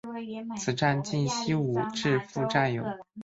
[0.57, 2.83] 此站近西武秩父站有。